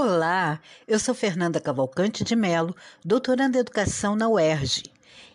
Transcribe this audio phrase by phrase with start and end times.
[0.00, 2.72] Olá, eu sou Fernanda Cavalcante de Melo,
[3.04, 4.84] doutoranda em Educação na UERJ.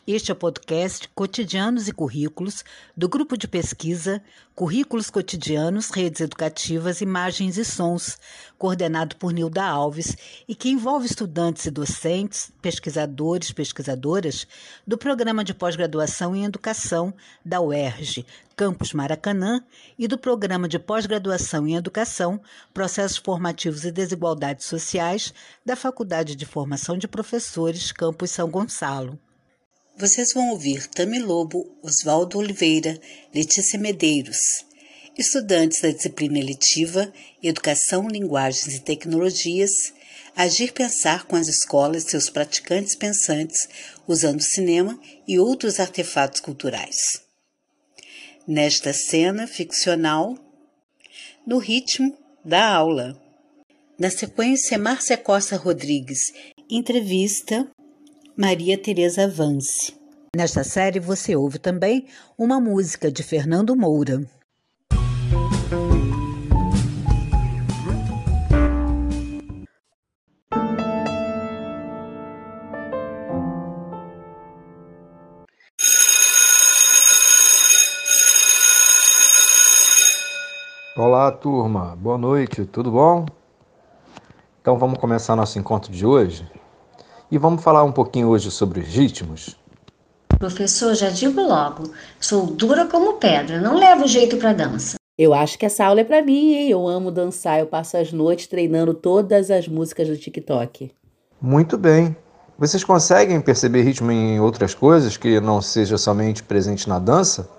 [0.06, 2.66] Este é o podcast Cotidianos e Currículos
[2.96, 4.22] do grupo de pesquisa
[4.54, 8.20] Currículos Cotidianos, Redes Educativas, Imagens e Sons,
[8.58, 14.46] coordenado por Nilda Alves e que envolve estudantes e docentes, pesquisadores, pesquisadoras
[14.86, 18.26] do programa de pós-graduação em Educação da UERJ,
[18.58, 19.64] Campus Maracanã,
[19.98, 22.42] e do programa de pós-graduação em Educação,
[22.74, 25.34] Processos Formativos e Desigualdades Sociais
[25.66, 29.18] da Faculdade de Formação de Professores, Campus São Gonçalo.
[29.96, 33.00] Vocês vão ouvir Tami Lobo, Oswaldo Oliveira,
[33.34, 34.66] Letícia Medeiros,
[35.16, 39.94] estudantes da disciplina eletiva Educação, Linguagens e Tecnologias,
[40.36, 43.70] agir pensar com as escolas seus praticantes pensantes
[44.08, 47.22] usando cinema e outros artefatos culturais.
[48.48, 50.36] Nesta cena ficcional,
[51.46, 53.22] no ritmo da aula.
[54.00, 56.34] Na sequência, Márcia Costa Rodrigues,
[56.68, 57.70] entrevista
[58.36, 59.94] Maria Teresa Vance.
[60.36, 64.26] Nesta série você ouve também uma música de Fernando Moura.
[80.98, 81.96] Olá, turma.
[81.96, 82.66] Boa noite.
[82.66, 83.28] Tudo bom?
[84.60, 86.50] Então vamos começar nosso encontro de hoje
[87.34, 89.58] e vamos falar um pouquinho hoje sobre os ritmos.
[90.38, 94.98] Professor, já digo logo, sou dura como pedra, não levo jeito para dança.
[95.18, 96.70] Eu acho que essa aula é para mim, hein?
[96.70, 100.92] Eu amo dançar, eu passo as noites treinando todas as músicas do TikTok.
[101.42, 102.16] Muito bem.
[102.56, 107.50] Vocês conseguem perceber ritmo em outras coisas que não seja somente presente na dança?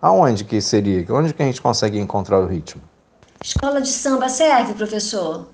[0.00, 1.06] Aonde que seria?
[1.10, 2.82] Onde que a gente consegue encontrar o ritmo?
[3.40, 5.46] Escola de samba serve, professor?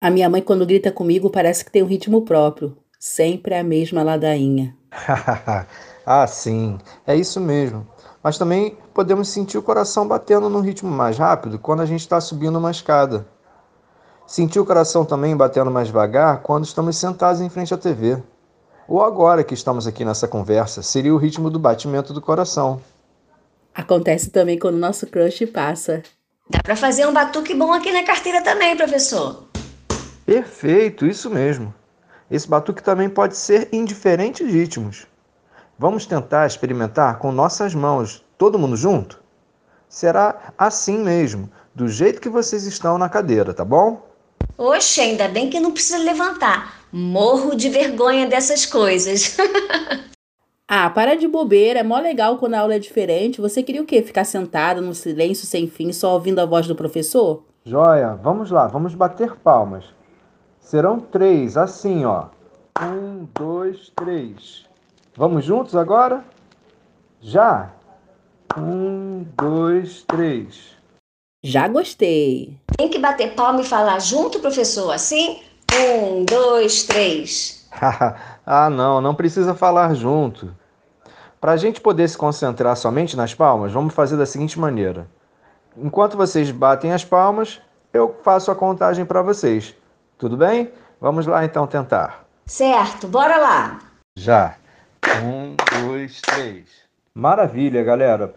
[0.00, 2.76] A minha mãe, quando grita comigo, parece que tem um ritmo próprio.
[2.98, 4.76] Sempre a mesma ladainha.
[6.04, 7.86] ah, sim, é isso mesmo.
[8.22, 12.20] Mas também podemos sentir o coração batendo num ritmo mais rápido quando a gente está
[12.20, 13.26] subindo uma escada.
[14.26, 18.20] Sentir o coração também batendo mais devagar quando estamos sentados em frente à TV.
[18.88, 22.80] Ou agora que estamos aqui nessa conversa, seria o ritmo do batimento do coração.
[23.72, 26.02] Acontece também quando o nosso crush passa.
[26.50, 29.44] Dá para fazer um batuque bom aqui na carteira também, professor.
[30.26, 31.72] Perfeito, isso mesmo.
[32.30, 35.06] Esse batuque também pode ser em diferentes ritmos.
[35.78, 39.22] Vamos tentar experimentar com nossas mãos, todo mundo junto?
[39.88, 44.06] Será assim mesmo, do jeito que vocês estão na cadeira, tá bom?
[44.58, 46.82] Oxe, ainda bem que não precisa levantar.
[46.92, 49.36] Morro de vergonha dessas coisas.
[50.68, 53.40] ah, para de bobeira, é mó legal quando a aula é diferente.
[53.40, 54.02] Você queria o quê?
[54.02, 57.44] Ficar sentada num silêncio sem fim, só ouvindo a voz do professor?
[57.64, 59.84] Joia, vamos lá, vamos bater palmas.
[60.68, 62.26] Serão três, assim, ó.
[62.78, 64.66] Um, dois, três.
[65.16, 66.22] Vamos juntos agora?
[67.22, 67.70] Já?
[68.54, 70.76] Um, dois, três.
[71.42, 72.60] Já gostei.
[72.76, 75.40] Tem que bater palma e falar junto, professor, assim?
[75.72, 77.66] Um, dois, três.
[78.44, 80.54] ah, não, não precisa falar junto.
[81.40, 85.08] Para a gente poder se concentrar somente nas palmas, vamos fazer da seguinte maneira.
[85.74, 87.58] Enquanto vocês batem as palmas,
[87.90, 89.74] eu faço a contagem para vocês.
[90.18, 90.72] Tudo bem?
[91.00, 92.24] Vamos lá então tentar.
[92.44, 93.78] Certo, bora lá.
[94.16, 94.56] Já.
[95.22, 95.54] Um,
[95.86, 96.64] dois, três.
[97.14, 98.34] Maravilha, galera.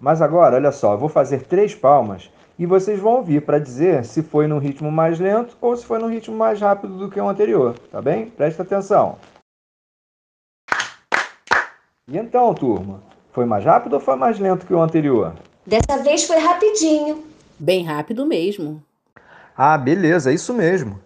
[0.00, 4.04] Mas agora, olha só, eu vou fazer três palmas e vocês vão ouvir para dizer
[4.04, 7.20] se foi no ritmo mais lento ou se foi no ritmo mais rápido do que
[7.20, 8.28] o anterior, tá bem?
[8.28, 9.16] Presta atenção.
[12.08, 15.34] E então, turma, foi mais rápido ou foi mais lento que o anterior?
[15.64, 17.22] Dessa vez foi rapidinho.
[17.56, 18.82] Bem rápido mesmo.
[19.56, 20.98] Ah, beleza, isso mesmo.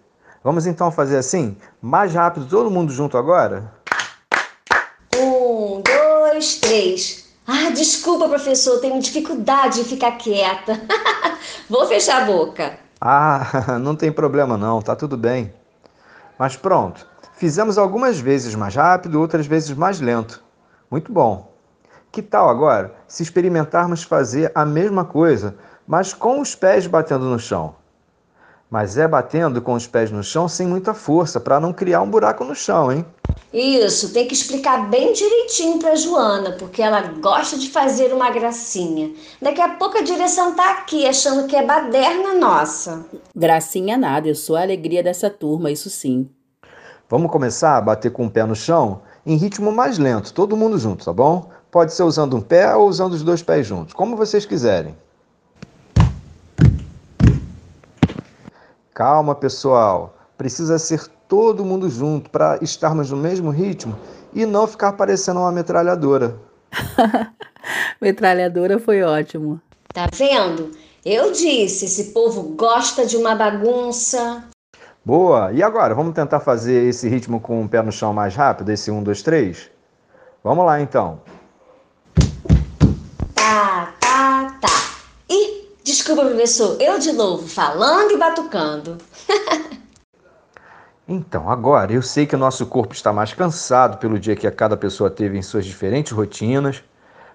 [0.45, 1.57] Vamos então fazer assim?
[1.81, 3.73] Mais rápido, todo mundo junto agora?
[5.17, 7.35] Um, dois, três.
[7.47, 10.79] Ah, desculpa, professor, tenho dificuldade de ficar quieta.
[11.67, 12.79] Vou fechar a boca.
[13.01, 15.51] Ah, não tem problema não, tá tudo bem.
[16.39, 20.45] Mas pronto, fizemos algumas vezes mais rápido, outras vezes mais lento.
[20.91, 21.55] Muito bom.
[22.13, 25.57] Que tal agora se experimentarmos fazer a mesma coisa,
[25.89, 27.75] mas com os pés batendo no chão?
[28.71, 32.11] Mas é batendo com os pés no chão sem muita força, para não criar um
[32.11, 33.05] buraco no chão, hein?
[33.53, 39.13] Isso, tem que explicar bem direitinho para Joana, porque ela gosta de fazer uma gracinha.
[39.41, 43.07] Daqui a pouco a direção tá aqui achando que é baderna nossa.
[43.35, 46.29] Gracinha nada, eu sou a alegria dessa turma, isso sim.
[47.09, 50.79] Vamos começar a bater com o pé no chão em ritmo mais lento, todo mundo
[50.79, 51.49] junto, tá bom?
[51.71, 54.97] Pode ser usando um pé ou usando os dois pés juntos, como vocês quiserem.
[58.95, 60.15] Calma, pessoal.
[60.39, 63.99] Precisa ser todo mundo junto para estarmos no mesmo ritmo
[64.33, 66.39] e não ficar parecendo uma metralhadora.
[68.01, 69.61] metralhadora foi ótimo.
[69.93, 70.71] Tá vendo?
[71.05, 74.45] Eu disse, esse povo gosta de uma bagunça.
[75.05, 75.53] Boa!
[75.53, 78.93] E agora, vamos tentar fazer esse ritmo com o pé no chão mais rápido, esse
[78.93, 79.71] 1, 2, 3?
[80.43, 81.21] Vamos lá então.
[83.35, 83.94] Tá,
[86.35, 88.99] professor, eu de novo, falando e batucando.
[91.09, 94.77] então, agora, eu sei que o nosso corpo está mais cansado pelo dia que cada
[94.77, 96.83] pessoa teve em suas diferentes rotinas,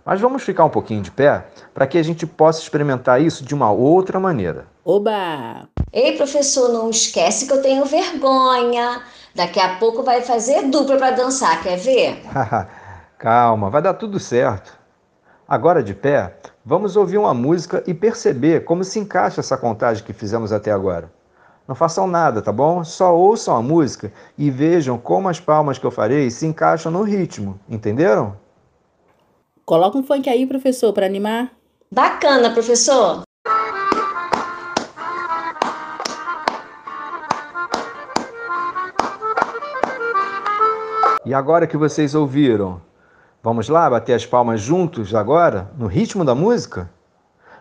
[0.05, 3.55] mas vamos ficar um pouquinho de pé para que a gente possa experimentar isso de
[3.55, 4.67] uma outra maneira.
[4.83, 5.69] Oba!
[5.93, 9.01] Ei, professor, não esquece que eu tenho vergonha.
[9.33, 12.21] Daqui a pouco vai fazer dupla para dançar, quer ver?
[13.17, 14.77] Calma, vai dar tudo certo.
[15.47, 16.37] Agora de pé,
[16.69, 21.11] vamos ouvir uma música e perceber como se encaixa essa contagem que fizemos até agora.
[21.67, 22.83] Não façam nada, tá bom?
[22.83, 27.01] Só ouçam a música e vejam como as palmas que eu farei se encaixam no
[27.01, 28.37] ritmo, entenderam?
[29.65, 31.49] Coloca um funk aí, professor, para animar.
[31.91, 33.23] Bacana, professor.
[41.25, 42.79] E agora que vocês ouviram,
[43.41, 46.89] vamos lá bater as palmas juntos agora, no ritmo da música?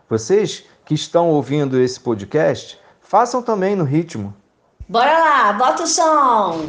[0.08, 4.34] Vocês que estão ouvindo esse podcast, façam também no ritmo.
[4.88, 6.66] Bora lá, bota o som!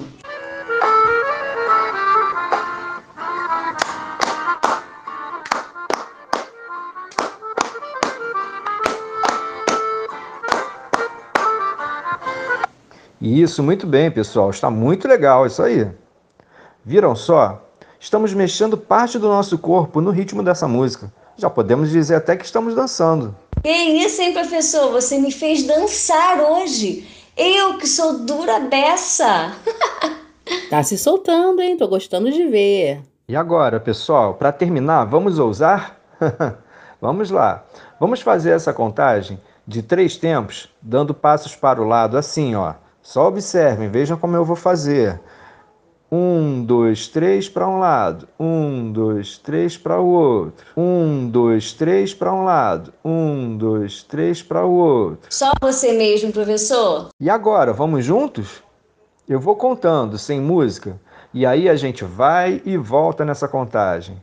[13.21, 14.49] Isso, muito bem, pessoal.
[14.49, 15.89] Está muito legal isso aí.
[16.85, 17.68] Viram só?
[17.99, 21.11] Estamos mexendo parte do nosso corpo no ritmo dessa música.
[21.35, 23.35] Já podemos dizer até que estamos dançando.
[23.61, 24.89] Que isso, hein, professor?
[24.91, 27.05] Você me fez dançar hoje.
[27.35, 29.51] Eu que sou dura beça.
[30.69, 31.75] tá se soltando, hein?
[31.75, 33.01] Tô gostando de ver.
[33.27, 35.99] E agora, pessoal, para terminar, vamos ousar?
[37.01, 37.65] vamos lá.
[37.99, 42.75] Vamos fazer essa contagem de três tempos, dando passos para o lado assim, ó.
[43.01, 45.19] Só observem, vejam como eu vou fazer.
[46.11, 48.27] Um, dois, três para um lado.
[48.39, 50.65] Um, dois, três para o outro.
[50.75, 52.93] Um, dois, três para um lado.
[53.05, 55.27] Um, dois, três para o outro.
[55.29, 57.09] Só você mesmo, professor?
[57.19, 58.63] E agora, vamos juntos?
[59.27, 60.99] Eu vou contando, sem música,
[61.31, 64.19] e aí a gente vai e volta nessa contagem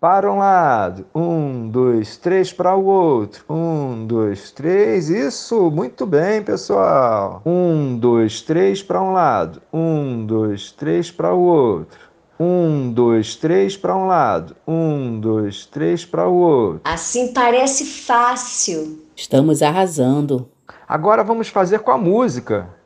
[0.00, 6.40] para um lado, um, dois, três para o outro, um, dois, três, isso, muito bem,
[6.40, 7.42] pessoal.
[7.44, 11.98] Um, dois, três para um lado, um, dois, três para o outro.
[12.38, 14.54] Um, dois, três para um lado.
[14.64, 16.80] Um, dois, três para o outro.
[16.84, 19.04] Assim parece fácil.
[19.16, 20.48] Estamos arrasando.
[20.86, 22.77] Agora vamos fazer com a música.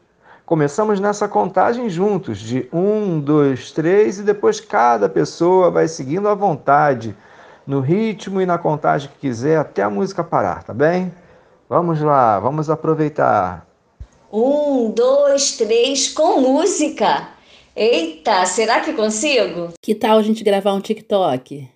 [0.44, 6.34] Começamos nessa contagem juntos, de um, dois, três, e depois cada pessoa vai seguindo à
[6.34, 7.16] vontade,
[7.66, 11.12] no ritmo e na contagem que quiser, até a música parar, tá bem?
[11.68, 13.66] Vamos lá, vamos aproveitar.
[14.32, 17.28] Um, dois, três, com música.
[17.74, 19.72] Eita, será que consigo?
[19.80, 21.68] Que tal a gente gravar um TikTok?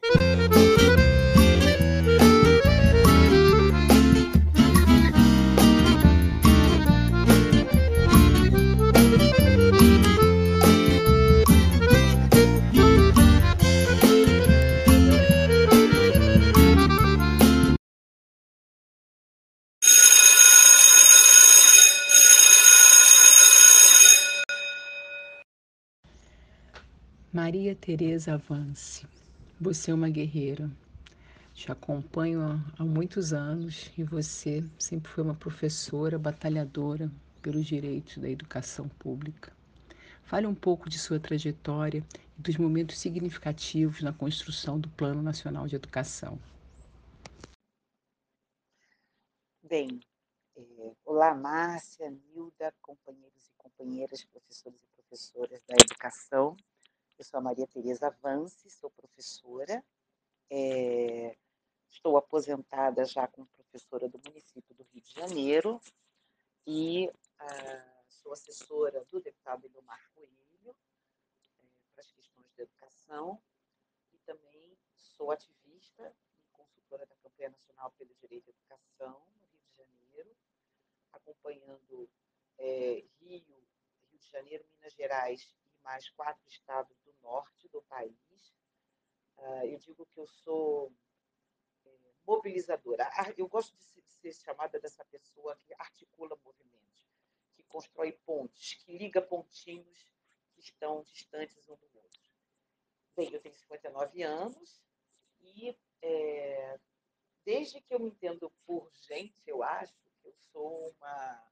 [27.36, 29.06] Maria Tereza Avance,
[29.60, 30.70] você é uma guerreira.
[31.52, 37.12] Te acompanho há, há muitos anos e você sempre foi uma professora batalhadora
[37.42, 39.52] pelos direitos da educação pública.
[40.24, 42.02] Fale um pouco de sua trajetória
[42.38, 46.38] e dos momentos significativos na construção do Plano Nacional de Educação.
[49.62, 50.00] Bem,
[50.56, 56.56] é, olá Márcia, Nilda, companheiros e companheiras, professores e professoras da educação.
[57.18, 59.82] Eu sou a Maria Tereza Vance, sou professora.
[60.50, 61.34] É,
[61.88, 65.80] estou aposentada já como professora do município do Rio de Janeiro
[66.66, 70.76] e ah, sou assessora do deputado Eliomar Coelho
[71.40, 71.48] é,
[71.94, 73.42] para as questões de educação
[74.12, 79.62] e também sou ativista e consultora da Campanha Nacional pelo Direito à Educação no Rio
[79.64, 80.36] de Janeiro,
[81.12, 82.10] acompanhando
[82.58, 83.42] é, Rio,
[84.10, 85.56] Rio de Janeiro, Minas Gerais
[85.86, 88.54] mais quatro estados do norte do país.
[89.38, 90.92] Uh, eu digo que eu sou
[91.84, 91.90] é,
[92.26, 93.08] mobilizadora.
[93.38, 97.06] Eu gosto de ser chamada dessa pessoa que articula movimentos,
[97.54, 100.12] que constrói pontes, que liga pontinhos
[100.52, 102.20] que estão distantes um do outro.
[103.14, 104.82] Bem, eu tenho 59 anos
[105.40, 106.80] e é,
[107.44, 111.48] desde que eu me entendo por gente, eu acho que eu sou uma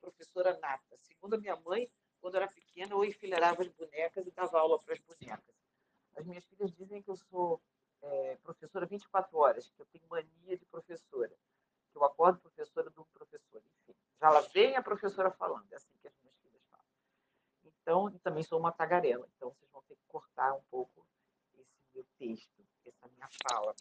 [0.00, 0.96] professora nata.
[0.98, 1.88] Segundo a minha mãe,
[2.20, 5.54] quando era pequena, eu enfileirava as bonecas e dava aula para as bonecas.
[6.16, 7.60] As minhas filhas dizem que eu sou
[8.02, 11.34] é, professora 24 horas, que eu tenho mania de professora,
[11.92, 13.62] que eu acordo professora do professor.
[13.64, 16.86] Enfim, já lá vem a professora falando, é assim que as minhas filhas falam.
[17.64, 21.06] Então, e também sou uma tagarela, então vocês vão ter que cortar um pouco
[21.56, 23.74] esse meu texto, essa minha fala.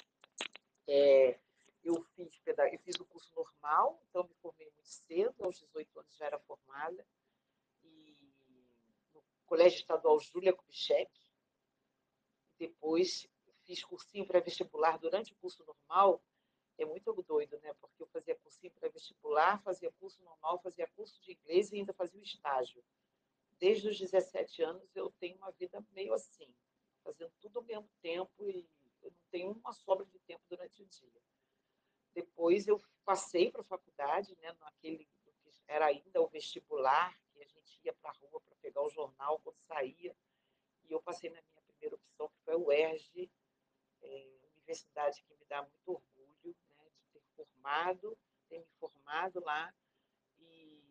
[0.87, 1.39] É,
[1.83, 6.15] eu fiz, eu fiz o curso normal, então me formei muito cedo, aos 18 anos
[6.15, 7.05] já era formada,
[9.47, 11.09] Colégio Estadual Júlia Kubitschek.
[12.59, 13.27] Depois
[13.65, 16.21] fiz cursinho pré-vestibular durante o curso normal,
[16.77, 17.73] é muito doido, né?
[17.75, 22.19] Porque eu fazia cursinho pré-vestibular, fazia curso normal, fazia curso de inglês e ainda fazia
[22.19, 22.83] o estágio.
[23.57, 26.53] Desde os 17 anos eu tenho uma vida meio assim,
[27.03, 28.69] fazendo tudo ao mesmo tempo e
[29.01, 31.21] eu não tenho uma sobra de tempo durante o dia.
[32.13, 35.17] Depois eu passei para a faculdade, né, naquele que
[35.67, 39.57] era ainda o vestibular, a gente ia para a rua para pegar o jornal quando
[39.67, 40.15] saía,
[40.83, 43.29] e eu passei na minha primeira opção, que foi o UERJ,
[44.01, 48.17] é, universidade que me dá muito orgulho né, de ter formado,
[48.49, 49.73] ter me formado lá
[50.39, 50.83] e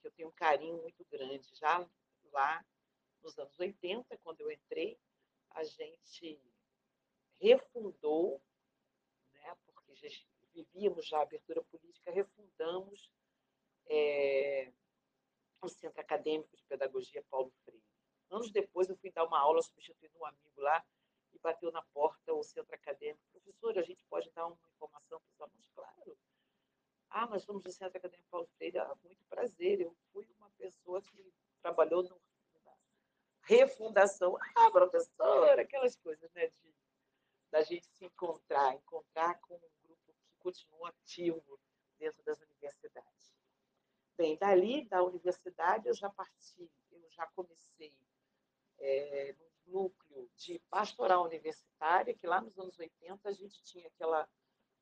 [0.00, 1.54] que eu tenho um carinho muito grande.
[1.54, 1.88] Já
[2.32, 2.64] lá
[3.22, 4.98] nos anos 80, quando eu entrei,
[5.50, 6.40] a gente
[7.40, 8.40] refundou,
[9.32, 10.08] né, porque já
[10.54, 13.10] vivíamos já a abertura política, refundamos
[13.86, 14.72] é,
[15.60, 17.82] o Centro Acadêmico de Pedagogia Paulo Freire.
[18.30, 20.84] Anos depois, eu fui dar uma aula substituindo um amigo lá
[21.32, 23.24] e bateu na porta o centro acadêmico.
[23.32, 25.68] Professor, a gente pode dar uma informação para os alunos?
[25.74, 26.18] Claro.
[27.10, 28.78] Ah, nós somos do Centro Acadêmico Paulo Freire.
[28.78, 29.80] Ah, muito prazer.
[29.80, 32.20] Eu fui uma pessoa que trabalhou no,
[32.64, 32.72] na
[33.42, 34.36] refundação.
[34.56, 36.48] Ah, professora, aquelas coisas, né?
[36.48, 36.74] De,
[37.50, 41.58] da gente se encontrar, encontrar com um grupo que continua ativo
[41.98, 43.17] dentro das universidades.
[44.18, 47.94] Bem, dali, da universidade, eu já parti, eu já comecei
[48.80, 49.32] é,
[49.66, 54.28] no núcleo de pastoral universitária, que lá nos anos 80 a gente tinha aquela,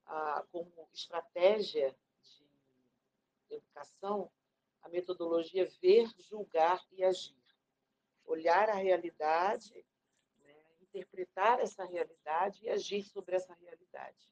[0.06, 1.94] a, como estratégia
[3.46, 4.32] de educação,
[4.80, 7.36] a metodologia ver, julgar e agir.
[8.24, 9.84] Olhar a realidade,
[10.38, 14.30] né, interpretar essa realidade e agir sobre essa realidade.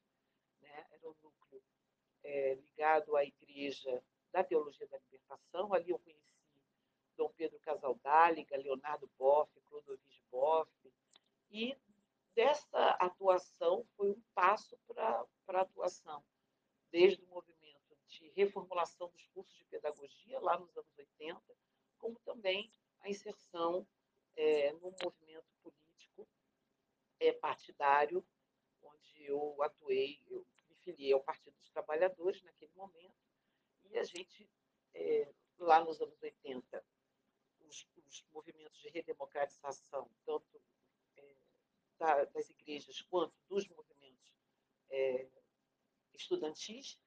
[0.62, 0.86] Né?
[0.92, 1.62] Era um núcleo
[2.22, 4.02] é, ligado à Igreja
[4.34, 5.72] da Teologia da Libertação.
[5.72, 6.20] Ali eu conheci
[7.16, 10.68] Dom Pedro Casaldáliga, Leonardo Boff, Clodovis Boff,
[11.48, 11.78] e
[12.34, 16.24] dessa atuação foi um passo para a atuação,
[16.90, 21.40] desde o movimento de reformulação dos cursos de pedagogia, lá nos anos 80,
[21.96, 22.72] como também
[23.02, 23.86] a inserção
[24.34, 26.26] é, no movimento político
[27.20, 28.26] é, partidário,
[28.82, 33.14] onde eu atuei, eu me filiei ao Partido dos Trabalhadores naquele momento,
[33.90, 34.48] e a gente,
[34.94, 36.84] é, lá nos anos 80,
[37.60, 40.60] os, os movimentos de redemocratização, tanto
[41.16, 41.34] é,
[41.98, 44.32] da, das igrejas quanto dos movimentos
[44.90, 45.28] é,
[46.12, 46.98] estudantis,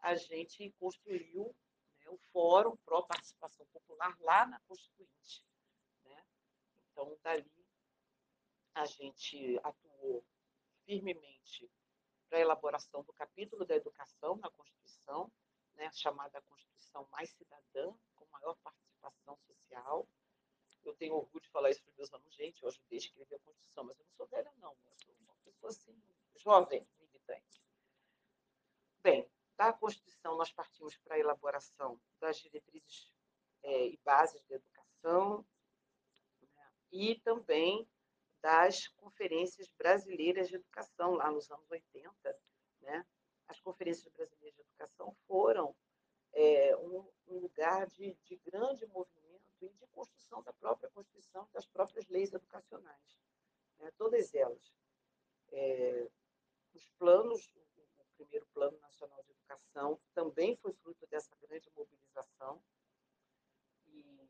[0.00, 1.54] a gente construiu
[1.98, 5.44] né, o Fórum Pró-Participação Popular lá na Constituinte.
[6.04, 6.24] Né?
[6.76, 7.66] Então, dali,
[8.74, 10.24] a gente atuou
[10.84, 11.70] firmemente
[12.28, 15.30] para a elaboração do capítulo da educação na Constituição,
[15.78, 20.06] né, chamada Constituição Mais Cidadã, com maior participação social.
[20.84, 22.34] Eu tenho orgulho de falar isso para os meus alunos.
[22.34, 24.76] Gente, eu ajudei a escrever a Constituição, mas eu não sou velha, não.
[24.84, 26.02] Eu sou uma pessoa assim,
[26.36, 27.62] jovem, militante.
[29.00, 33.12] Bem, da Constituição nós partimos para a elaboração das diretrizes
[33.62, 35.46] é, e bases da educação
[36.40, 37.88] né, e também
[38.40, 42.40] das conferências brasileiras de educação, lá nos anos 80.
[42.80, 43.06] Né?
[43.48, 45.74] As conferências brasileiras de educação foram
[46.32, 51.66] é, um, um, lugar de, de, grande movimento e de construção da própria Constituição, das
[51.66, 53.18] próprias leis educacionais,
[53.78, 53.90] né?
[53.96, 54.72] todas elas.
[55.50, 56.08] É,
[56.74, 57.54] os planos,
[57.98, 62.62] o primeiro Plano Nacional de Educação também foi fruto dessa grande mobilização.
[63.86, 64.28] E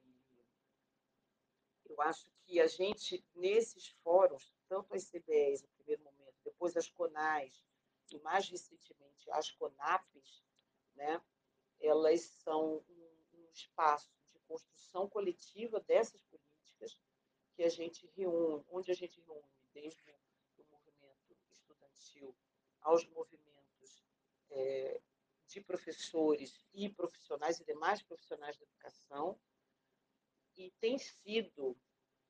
[1.86, 6.88] eu acho que a gente, nesses fóruns, tanto as CBEs no primeiro momento, depois as
[6.88, 7.64] CONAIs,
[8.12, 10.44] e mais recentemente as CONAPs,
[10.94, 11.22] né,
[11.80, 13.08] elas são um,
[13.52, 16.96] espaço de construção coletiva dessas políticas
[17.56, 20.14] que a gente reúne, onde a gente reúne desde
[20.58, 22.36] o movimento estudantil
[22.82, 24.04] aos movimentos
[24.50, 25.00] é,
[25.48, 29.38] de de professores e profissionais e demais profissionais da educação,
[30.56, 31.76] e tem sido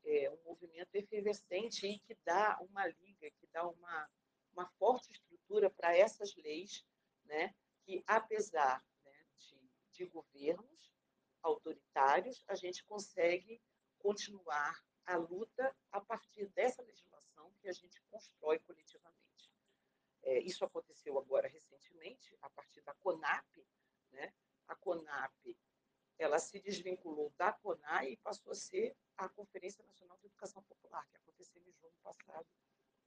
[0.04, 4.10] é, um movimento efervescente e que dá uma liga, que dá uma,
[4.58, 6.84] uma forte estrutura para essas leis,
[7.24, 10.92] né, que, apesar né, de, de governos
[11.40, 13.62] autoritários, a gente consegue
[13.98, 19.52] continuar a luta a partir dessa legislação que a gente constrói coletivamente.
[20.24, 23.64] É, isso aconteceu agora recentemente, a partir da CONAP.
[24.10, 24.34] Né?
[24.66, 25.56] A CONAP
[26.18, 31.06] ela se desvinculou da CONAI e passou a ser a Conferência Nacional de Educação Popular,
[31.08, 32.46] que aconteceu em junho passado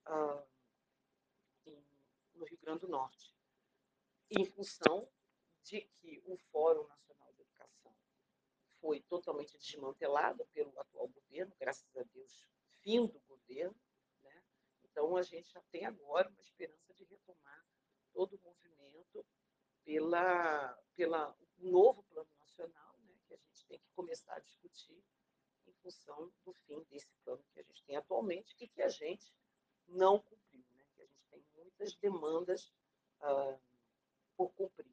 [0.05, 0.43] ah,
[2.33, 3.35] no Rio Grande do Norte,
[4.29, 5.07] em função
[5.63, 7.95] de que o Fórum Nacional de Educação
[8.79, 12.47] foi totalmente desmantelado pelo atual governo, graças a Deus,
[12.81, 13.75] fim do governo.
[14.23, 14.43] Né?
[14.83, 17.65] Então, a gente já tem agora uma esperança de retomar
[18.13, 19.25] todo o movimento
[19.83, 23.13] pela, pela novo plano nacional, né?
[23.27, 25.03] que a gente tem que começar a discutir
[25.67, 29.33] em função do fim desse plano que a gente tem atualmente e que a gente
[29.87, 30.85] não cumpriu, né?
[30.95, 32.71] que a gente tem muitas demandas
[33.21, 33.57] ah,
[34.37, 34.91] por cumprir.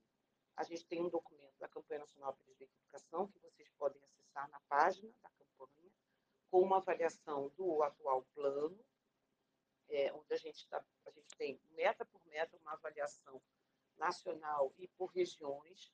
[0.57, 4.61] A gente tem um documento da Campanha Nacional pela Educação, que vocês podem acessar na
[4.68, 5.92] página da campanha,
[6.50, 8.78] com uma avaliação do atual plano,
[9.88, 13.40] é, onde a gente, tá, a gente tem, meta por meta, uma avaliação
[13.97, 15.92] nacional e por regiões,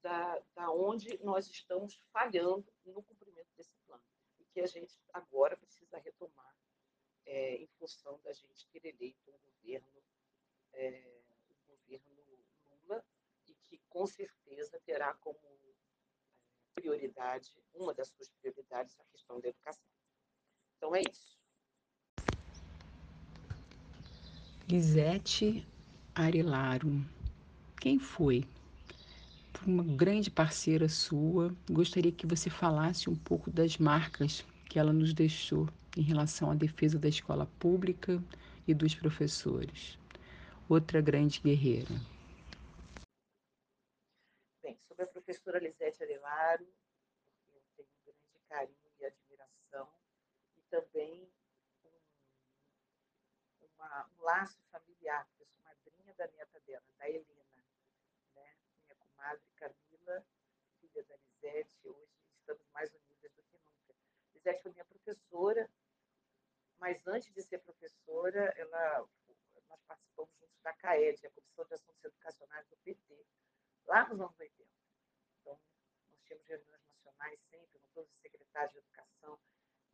[0.00, 4.02] da, da onde nós estamos falhando no cumprimento desse plano.
[4.38, 6.54] E que a gente agora precisa retomar
[7.26, 10.02] é, em função da gente ter eleito um governo,
[10.72, 11.22] é,
[11.68, 12.06] um governo
[12.82, 13.04] Lula,
[13.46, 15.74] e que com certeza terá como é,
[16.74, 19.88] prioridade, uma das suas prioridades, a questão da educação.
[20.76, 21.38] Então é isso.
[24.68, 25.66] Lisete
[26.14, 27.04] Arelaro,
[27.80, 28.44] quem foi?
[29.66, 35.14] Uma grande parceira sua, gostaria que você falasse um pouco das marcas que ela nos
[35.14, 38.22] deixou em relação à defesa da escola pública
[38.66, 39.98] e dos professores.
[40.68, 41.94] Outra grande guerreira.
[44.62, 46.66] Bem, sobre a professora Lisete Arelaro,
[47.52, 49.88] eu tenho um grande carinho e admiração,
[50.56, 51.28] e também
[51.84, 51.90] um,
[53.76, 57.44] uma, um laço familiar, eu sou madrinha da neta dela, da Helena,
[58.34, 58.54] né?
[58.84, 60.24] minha comadre Camila,
[60.80, 62.08] filha da Lisete, hoje
[62.40, 63.94] estamos mais unidas do que nunca.
[64.34, 65.70] Lisete foi minha professora,
[66.84, 69.08] mas antes de ser professora, ela,
[69.70, 73.26] nós participamos juntos da CAED, a Comissão de Assuntos Educacionais do PT,
[73.86, 74.68] lá nos anos 80.
[75.40, 75.58] Então,
[76.12, 79.40] nós tínhamos reuniões nacionais sempre, com todos os secretários de educação.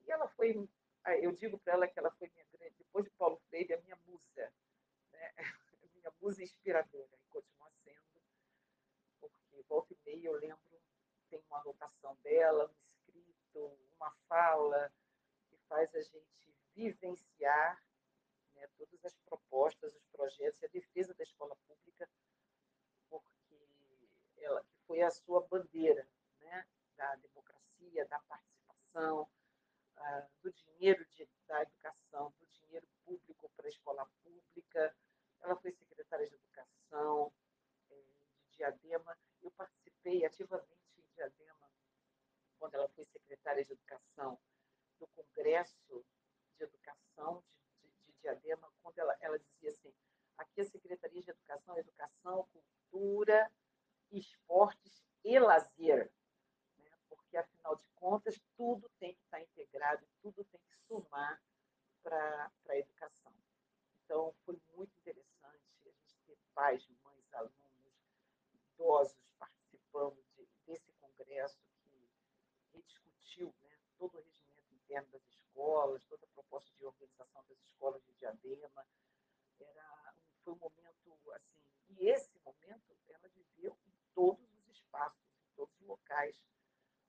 [0.01, 0.69] E ela foi,
[1.23, 3.97] eu digo para ela que ela foi minha grande, depois de Paulo Freire, a minha
[4.09, 4.53] musa,
[5.13, 5.35] né?
[5.95, 8.21] minha musa inspiradora, e continua sendo,
[9.21, 10.83] porque volta e meia eu lembro,
[11.29, 14.93] tem uma anotação dela, um escrito, uma fala,
[15.49, 16.41] que faz a gente
[16.75, 17.83] vivenciar
[18.55, 22.09] né, todas as propostas, os projetos e a defesa da escola pública,
[23.09, 23.57] porque
[24.39, 26.07] ela que foi a sua bandeira
[26.41, 29.23] né, da democracia, da participação,
[29.97, 34.95] uh, do dinheiro de, da educação, do dinheiro público para a escola pública.
[35.43, 37.33] Ela foi secretária de educação
[37.91, 39.17] eh, de Diadema.
[39.43, 41.71] Eu participei ativamente em Diadema
[42.59, 44.39] quando ela foi secretária de educação
[44.99, 46.05] do Congresso
[46.61, 47.43] de Educação
[47.81, 49.95] de, Diadema, quando ela, ela dizia assim,
[50.37, 53.51] aqui a Secretaria de Educação, Educação, Cultura,
[54.11, 56.13] Esportes e Lazer,
[56.77, 56.91] né?
[57.09, 61.43] porque, afinal de contas, tudo tem que estar integrado, tudo tem que somar
[62.03, 63.33] para a educação.
[64.05, 67.55] Então, foi muito interessante a gente ter pais, mães, alunos,
[68.53, 72.11] idosos participando de, desse congresso que
[72.75, 78.03] rediscutiu né, todo o regimento interno das escolas, toda a proposta de organização das escolas
[78.05, 78.87] de Diadema.
[79.61, 85.55] Era, foi um momento assim, e esse momento ela viveu em todos os espaços, em
[85.55, 86.43] todos os locais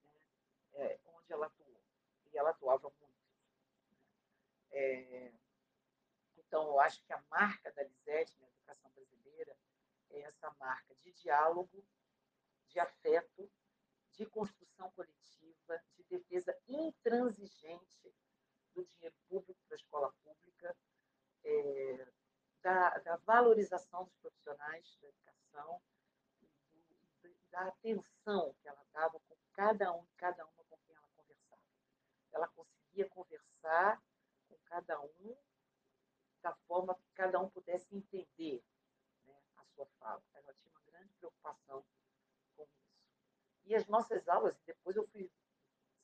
[0.03, 0.27] né,
[0.73, 1.81] é, onde ela atuou.
[2.31, 3.15] E ela atuava muito.
[3.89, 3.97] Né.
[4.71, 5.33] É,
[6.37, 9.57] então, eu acho que a marca da Lisete na educação brasileira
[10.09, 11.85] é essa marca de diálogo,
[12.67, 13.49] de afeto,
[14.11, 18.13] de construção coletiva, de defesa intransigente
[18.73, 20.75] do dinheiro público para a escola pública,
[21.43, 22.07] é,
[22.61, 25.81] da, da, valorização dos profissionais da educação,
[27.49, 31.61] da atenção que ela dava com cada um, cada uma com quem ela conversava.
[32.31, 34.01] Ela conseguia conversar
[34.47, 35.35] com cada um
[36.43, 38.63] da forma que cada um pudesse entender
[39.25, 40.23] né, a sua fala.
[40.35, 41.83] Ela tinha uma grande preocupação
[42.55, 42.69] com isso.
[43.65, 45.31] E as nossas aulas, depois eu fui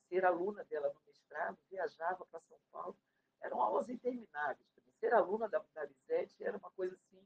[0.08, 2.98] ser aluna dela no mestrado, viajava para São Paulo,
[3.40, 4.77] eram aulas intermináveis.
[5.00, 7.24] Ser aluna da, da Lisete era uma coisa assim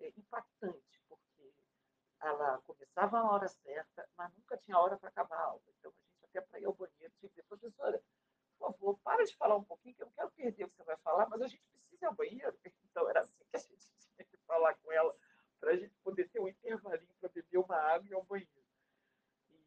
[0.00, 1.52] é, impactante, porque
[2.20, 5.62] ela começava na hora certa, mas nunca tinha hora para acabar a aula.
[5.78, 8.02] Então a gente até para ir ao banheiro tinha que dizer, professora,
[8.58, 10.84] por favor, para de falar um pouquinho, que eu não quero perder o que você
[10.84, 12.58] vai falar, mas a gente precisa ir ao banheiro.
[12.94, 15.12] Então era assim que a gente tinha que falar com ela,
[15.58, 18.64] para a gente poder ter um intervalinho para beber uma água e ir ao banheiro.
[19.50, 19.66] E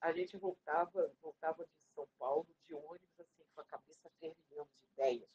[0.00, 4.84] a gente voltava, voltava de São Paulo de ônibus, assim, com a cabeça fervilhando de
[4.92, 5.28] ideias,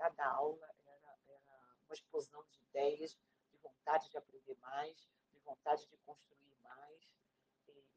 [0.00, 3.18] cada aula era, era uma explosão de ideias,
[3.50, 4.96] de vontade de aprender mais,
[5.30, 7.06] de vontade de construir mais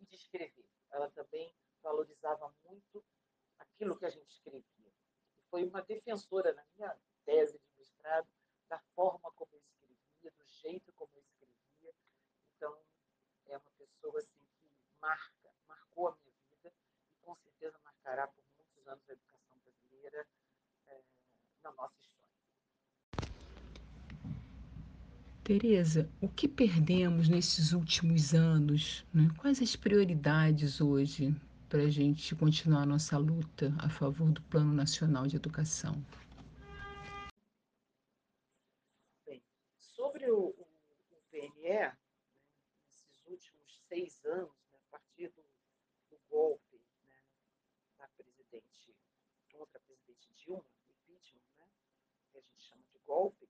[0.02, 0.66] e de escrever.
[0.92, 3.02] Ela também valorizava muito
[3.58, 4.92] aquilo que a gente escrevia.
[5.50, 8.28] Foi uma defensora na minha tese de mestrado
[8.68, 11.94] da forma como eu escrevia, do jeito como eu escrevia.
[12.58, 12.78] Então,
[13.46, 16.74] é uma pessoa assim que marca, marcou a minha vida
[17.14, 19.33] e com certeza marcará por muitos anos a educação
[21.64, 22.14] na nossa história.
[25.44, 29.06] Tereza, o que perdemos nesses últimos anos?
[29.14, 29.30] Né?
[29.38, 31.36] Quais as prioridades hoje
[31.74, 35.96] para a gente continuar nossa luta a favor do Plano Nacional de Educação?
[39.26, 39.44] Bem,
[39.80, 40.68] sobre o, o,
[41.12, 41.98] o PNE, né,
[42.86, 45.44] nesses últimos seis anos, né, a partir do,
[46.10, 47.22] do golpe né,
[47.98, 48.96] da presidente,
[49.52, 51.66] contra a presidente Dilma, impeachment, né,
[52.32, 53.48] que a gente chama de golpe,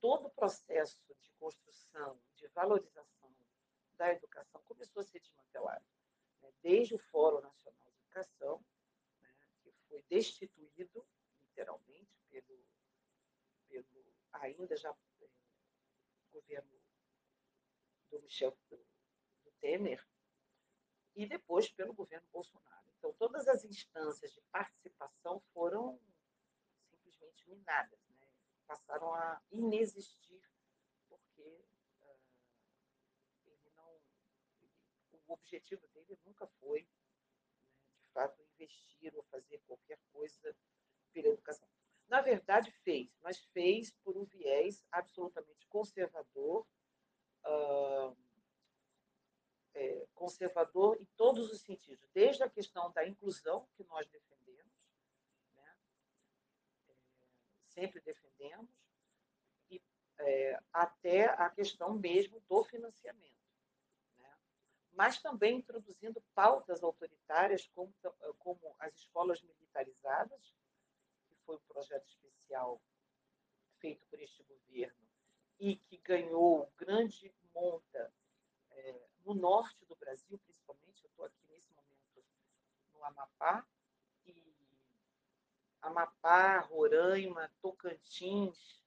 [0.00, 3.34] todo o processo de construção, de valorização
[3.96, 5.84] da educação começou a ser desmantelado
[6.42, 8.64] né, desde o Fórum Nacional de Educação,
[9.20, 11.06] né, que foi destituído,
[11.40, 12.66] literalmente, pelo,
[13.68, 13.86] pelo
[14.32, 15.28] ainda já é,
[16.32, 16.80] governo
[18.10, 20.06] do Michel do, do Temer,
[21.14, 22.90] e depois pelo governo Bolsonaro.
[22.98, 25.98] Então, todas as instâncias de participação foram
[27.46, 27.88] né?
[28.66, 30.40] passaram a inexistir,
[31.08, 31.64] porque
[32.02, 32.18] uh,
[33.46, 34.00] ele não,
[34.62, 34.70] ele,
[35.26, 40.56] o objetivo dele nunca foi, né, de fato, investir ou fazer qualquer coisa
[41.12, 41.68] pela educação.
[42.06, 46.66] Na verdade, fez, mas fez por um viés absolutamente conservador,
[47.44, 48.16] uh,
[49.74, 54.72] é, conservador em todos os sentidos, desde a questão da inclusão, que nós defendemos,
[55.54, 55.76] né,
[56.88, 56.96] é,
[57.80, 58.68] sempre defendemos,
[59.70, 59.82] e
[60.18, 63.30] é, até a questão mesmo do financiamento
[65.00, 67.90] mas também introduzindo pautas autoritárias, como,
[68.38, 70.54] como as escolas militarizadas,
[71.26, 72.78] que foi um projeto especial
[73.78, 75.08] feito por este governo
[75.58, 78.12] e que ganhou grande monta
[78.72, 81.02] é, no norte do Brasil, principalmente.
[81.02, 82.22] Eu estou aqui nesse momento
[82.92, 83.66] no Amapá,
[84.26, 84.54] e
[85.90, 88.80] Amapá, Roraima, Tocantins,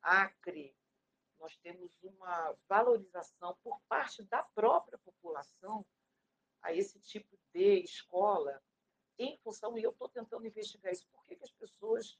[0.00, 0.76] Acre,
[1.40, 5.84] nós temos uma valorização por parte da própria população
[6.62, 8.62] a esse tipo de escola,
[9.18, 12.16] em função, e eu estou tentando investigar isso, por que, as pessoas,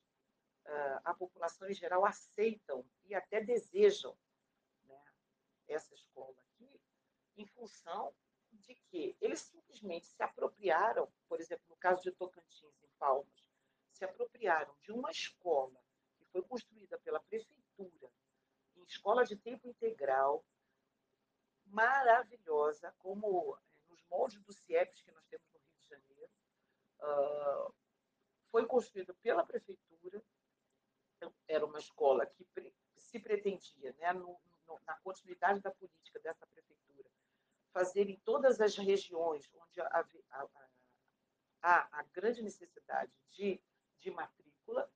[0.67, 4.19] ah, a população em geral, aceitam e até desejam
[4.85, 5.01] né,
[5.69, 6.81] essa escola aqui,
[7.37, 8.13] em função
[8.51, 13.44] de que eles simplesmente se apropriaram, por exemplo, no caso de Tocantins, em Palmas,
[13.95, 15.81] se apropriaram de uma escola
[16.19, 17.65] que foi construída pela prefeitura
[18.95, 20.45] escola de tempo integral,
[21.67, 26.33] maravilhosa, como eh, nos moldes do CIEPS que nós temos no Rio de Janeiro.
[27.01, 27.75] Uh,
[28.51, 30.23] foi construído pela prefeitura,
[31.17, 32.47] então, era uma escola que
[32.99, 37.09] se pretendia, né, no, no, na continuidade da política dessa prefeitura,
[37.73, 40.07] fazer em todas as regiões onde há,
[41.63, 43.61] há a grande necessidade de,
[44.05, 44.87] de matrícula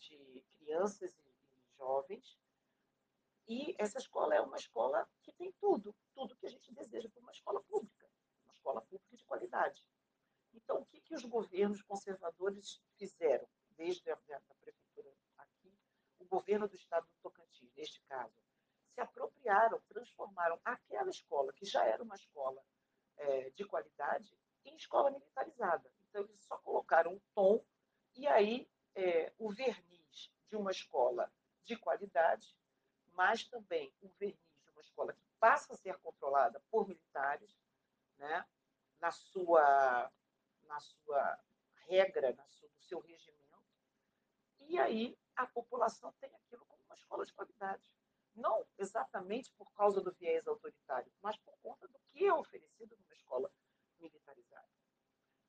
[0.00, 1.32] de crianças e,
[1.78, 2.36] jovens,
[3.46, 7.22] e essa escola é uma escola que tem tudo, tudo que a gente deseja para
[7.22, 8.10] uma escola pública,
[8.44, 9.86] uma escola pública de qualidade.
[10.52, 15.72] Então, o que, que os governos conservadores fizeram, desde a, a prefeitura aqui,
[16.18, 18.34] o governo do estado do Tocantins, neste caso,
[18.94, 22.60] se apropriaram, transformaram aquela escola, que já era uma escola
[23.16, 25.88] é, de qualidade, em escola militarizada.
[26.08, 27.64] Então, eles só colocaram um tom
[28.16, 31.30] e aí é, o verniz de uma escola
[31.64, 32.56] de qualidade
[33.16, 37.58] mas também o verniz de uma escola que passa a ser controlada por militares,
[38.18, 38.46] né,
[39.00, 40.12] na sua
[40.64, 41.38] na sua
[41.88, 43.62] regra, na sua, no seu regimento,
[44.60, 47.96] e aí a população tem aquilo como uma escola de qualidade.
[48.34, 53.14] não exatamente por causa do viés autoritário, mas por conta do que é oferecido numa
[53.14, 53.50] escola
[53.98, 54.68] militarizada.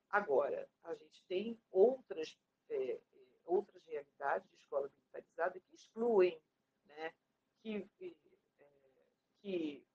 [0.09, 2.37] Agora, a gente tem outras,
[2.69, 2.99] é,
[3.45, 6.39] outras realidades de escola militarizada que excluem,
[6.85, 7.13] né,
[7.61, 8.65] que, é,
[9.41, 9.87] que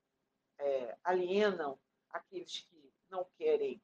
[0.59, 1.79] é, alienam
[2.11, 3.81] aqueles que não querem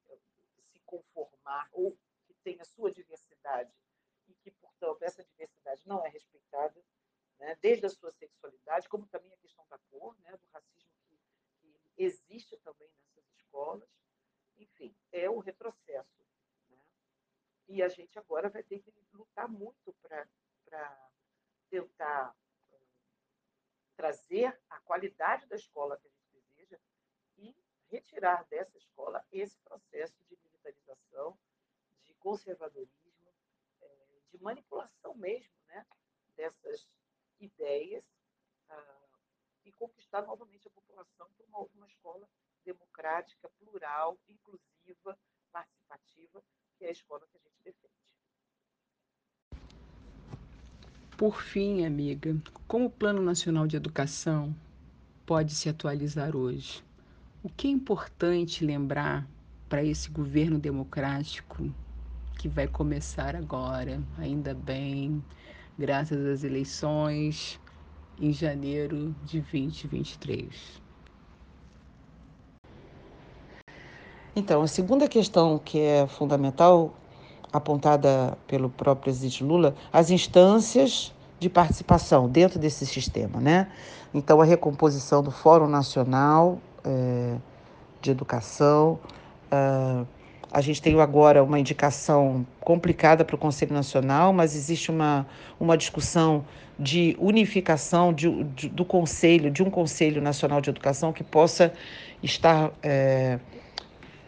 [0.73, 1.97] se conformar ou
[2.27, 3.73] que têm a sua diversidade
[4.27, 6.83] e que, portanto, essa diversidade não é respeitada,
[7.39, 11.17] né, desde a sua sexualidade, como também a questão da cor, né, do racismo que,
[11.61, 13.89] que existe também nessas escolas.
[14.57, 16.28] Enfim, é o retrocesso.
[17.69, 20.27] E a gente agora vai ter que lutar muito para
[21.69, 22.35] tentar
[22.73, 22.81] eh,
[23.95, 26.81] trazer a qualidade da escola que a gente deseja
[27.37, 27.55] e
[27.91, 31.39] retirar dessa escola esse processo de militarização,
[32.05, 33.35] de conservadorismo,
[33.83, 35.87] eh, de manipulação mesmo né,
[36.35, 36.89] dessas
[37.39, 38.05] ideias
[38.69, 39.09] ah,
[39.65, 42.29] e conquistar novamente a população para uma, uma escola
[42.65, 45.19] democrática, plural, inclusiva,
[45.53, 46.43] participativa,
[46.79, 47.93] que é a escola que a gente defende.
[51.17, 52.37] Por fim, amiga,
[52.69, 54.55] como o Plano Nacional de Educação
[55.27, 56.85] pode se atualizar hoje?
[57.43, 59.29] O que é importante lembrar
[59.69, 61.69] para esse governo democrático
[62.39, 65.23] que vai começar agora, ainda bem,
[65.77, 67.61] graças às eleições
[68.21, 70.88] em janeiro de 2023.
[74.39, 76.95] Então, a segunda questão que é fundamental,
[77.53, 83.69] apontada pelo próprio presidente Lula, as instâncias de participação dentro desse sistema, né?
[84.15, 87.35] Então, a recomposição do Fórum Nacional é,
[88.01, 89.01] de Educação,
[89.53, 90.07] uh,
[90.53, 95.27] a gente tem agora uma indicação complicada para o Conselho Nacional, mas existe uma,
[95.59, 96.45] uma discussão
[96.79, 101.73] de unificação de, de, do Conselho, de um Conselho Nacional de Educação que possa
[102.23, 103.41] estar é,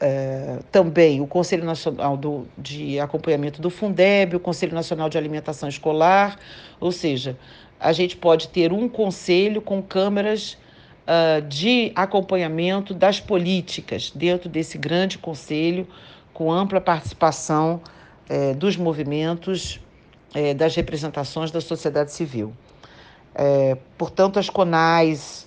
[0.01, 5.69] é, também o Conselho Nacional do, de Acompanhamento do Fundeb, o Conselho Nacional de Alimentação
[5.69, 6.39] Escolar,
[6.81, 7.37] ou seja,
[7.79, 10.59] a gente pode ter um conselho com câmaras
[11.07, 15.87] uh, de acompanhamento das políticas dentro desse grande conselho,
[16.33, 17.81] com ampla participação
[18.29, 19.81] uh, dos movimentos,
[20.35, 22.53] uh, das representações da sociedade civil.
[23.35, 25.47] Eh, portanto, as CONAIs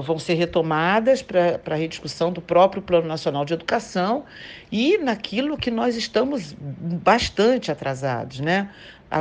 [0.00, 4.24] vão ser retomadas para a rediscussão do próprio Plano Nacional de Educação
[4.72, 8.70] e naquilo que nós estamos bastante atrasados, né?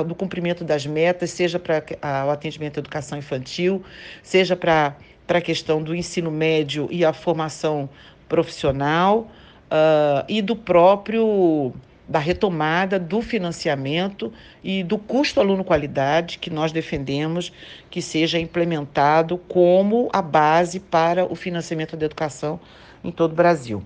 [0.06, 1.82] do cumprimento das metas, seja para
[2.26, 3.84] o atendimento à educação infantil,
[4.22, 4.96] seja para
[5.28, 7.90] a questão do ensino médio e a formação
[8.28, 9.30] profissional
[9.72, 11.74] uh, e do próprio
[12.08, 14.32] da retomada do financiamento
[14.64, 17.52] e do custo aluno-qualidade que nós defendemos
[17.90, 22.60] que seja implementado como a base para o financiamento da educação
[23.04, 23.84] em todo o Brasil.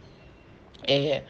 [0.87, 1.23] É,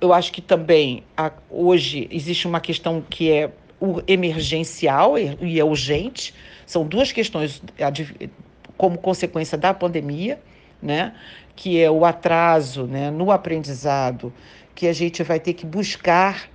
[0.00, 5.64] eu acho que também a, hoje existe uma questão que é o emergencial e é
[5.64, 6.32] urgente.
[6.64, 7.60] São duas questões
[8.76, 10.40] como consequência da pandemia,
[10.80, 11.14] né?
[11.54, 14.32] que é o atraso né, no aprendizado,
[14.74, 16.48] que a gente vai ter que buscar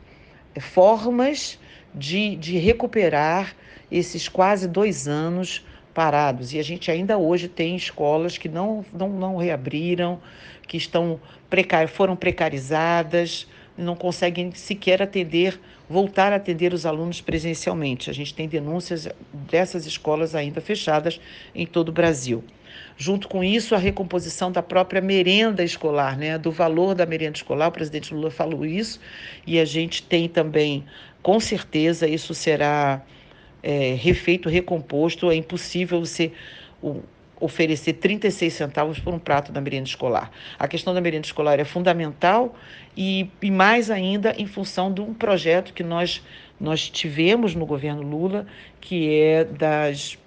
[0.60, 1.60] formas
[1.94, 3.56] de, de recuperar
[3.92, 6.54] esses quase dois anos parados.
[6.54, 10.20] E a gente ainda hoje tem escolas que não, não, não reabriram,
[10.68, 18.10] que estão precar, foram precarizadas, não conseguem sequer atender, voltar a atender os alunos presencialmente.
[18.10, 21.20] A gente tem denúncias dessas escolas ainda fechadas
[21.56, 22.44] em todo o Brasil.
[22.98, 26.38] Junto com isso, a recomposição da própria merenda escolar, né?
[26.38, 27.68] do valor da merenda escolar.
[27.68, 29.00] O presidente Lula falou isso
[29.46, 30.84] e a gente tem também,
[31.22, 33.02] com certeza, isso será
[33.62, 35.30] é, refeito, recomposto.
[35.30, 36.32] É impossível você
[37.40, 40.32] oferecer 36 centavos por um prato da merenda escolar.
[40.58, 42.56] A questão da merenda escolar é fundamental
[42.96, 46.24] e, e mais ainda em função de um projeto que nós,
[46.60, 48.48] nós tivemos no governo Lula,
[48.82, 50.18] que é das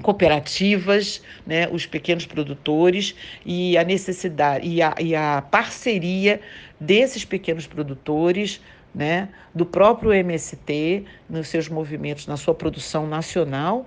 [0.00, 6.40] cooperativas, né, os pequenos produtores e a necessidade e a, e a parceria
[6.78, 8.60] desses pequenos produtores
[8.94, 13.86] né, do próprio MST nos seus movimentos, na sua produção nacional,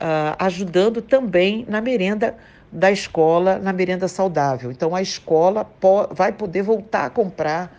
[0.00, 2.36] uh, ajudando também na merenda
[2.70, 4.70] da escola, na merenda saudável.
[4.70, 7.78] Então, a escola po vai poder voltar a comprar,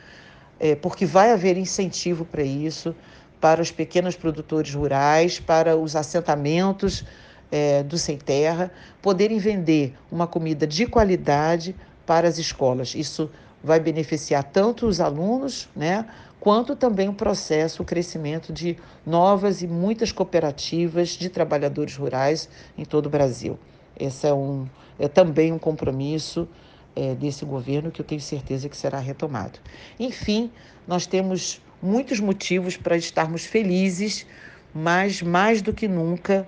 [0.59, 2.95] é, porque vai haver incentivo para isso,
[3.41, 7.03] para os pequenos produtores rurais, para os assentamentos
[7.53, 12.95] é, do sem terra, poderem vender uma comida de qualidade para as escolas.
[12.95, 13.29] Isso
[13.63, 16.03] vai beneficiar tanto os alunos, né,
[16.39, 22.83] quanto também o processo, o crescimento de novas e muitas cooperativas de trabalhadores rurais em
[22.83, 23.59] todo o Brasil.
[23.99, 24.65] Esse é, um,
[24.97, 26.49] é também um compromisso
[26.95, 29.59] é, desse governo que eu tenho certeza que será retomado.
[29.99, 30.51] Enfim,
[30.87, 34.25] nós temos muitos motivos para estarmos felizes,
[34.73, 36.47] mas mais do que nunca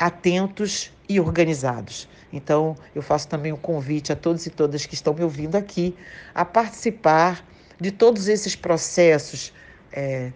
[0.00, 2.08] atentos e organizados.
[2.32, 5.94] Então, eu faço também um convite a todos e todas que estão me ouvindo aqui
[6.34, 7.44] a participar
[7.78, 9.52] de todos esses processos
[9.92, 10.32] é,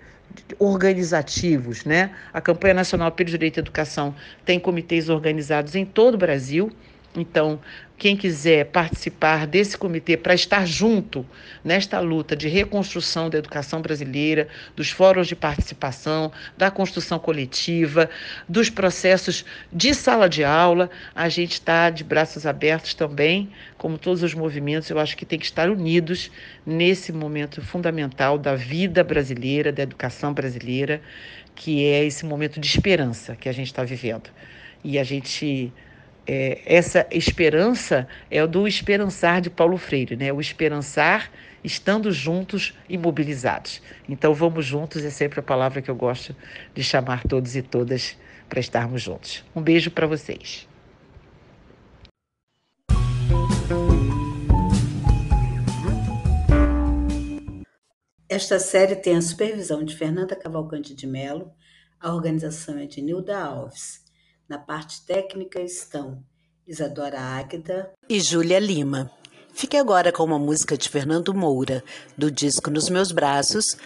[0.59, 1.85] organizativos.
[1.85, 2.15] Né?
[2.33, 6.71] A Campanha Nacional pelo Direito à Educação tem comitês organizados em todo o Brasil.
[7.17, 7.61] Então,
[7.97, 11.25] quem quiser participar desse comitê para estar junto
[11.63, 18.11] nesta luta de reconstrução da educação brasileira, dos fóruns de participação, da construção coletiva,
[18.49, 23.49] dos processos de sala de aula, a gente está de braços abertos também,
[23.79, 26.33] como todos os movimentos, eu acho que tem que estar unidos
[26.67, 31.01] nesse momento fundamental da vida brasileira, da educação brasileira,
[31.55, 34.31] que é esse momento de esperança que a gente está vivendo.
[34.83, 35.73] E a gente
[36.27, 40.33] é, essa esperança é do esperançar de Paulo Freire, né?
[40.33, 41.31] O esperançar
[41.63, 43.83] estando juntos e mobilizados.
[44.09, 46.35] Então vamos juntos é sempre a palavra que eu gosto
[46.75, 48.17] de chamar todos e todas
[48.49, 49.45] para estarmos juntos.
[49.55, 50.69] Um beijo para vocês.
[58.29, 61.53] Esta série tem a supervisão de Fernanda Cavalcante de Mello,
[62.01, 64.04] a organização é de Nilda Alves.
[64.49, 66.23] Na parte técnica estão
[66.67, 69.11] Isadora Águeda e Júlia Lima.
[69.55, 71.83] Fique agora com uma música de Fernando Moura,
[72.19, 73.77] do disco Nos Meus Braços,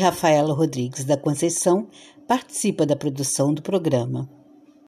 [0.00, 1.88] Rafaela Rodrigues da Conceição
[2.26, 4.28] participa da produção do programa.